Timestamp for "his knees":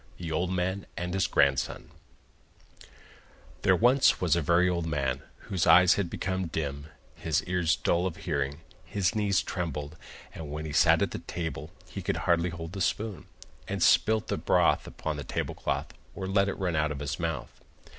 8.83-9.43